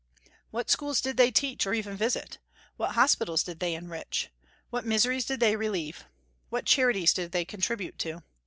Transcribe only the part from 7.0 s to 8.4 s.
did they contribute to?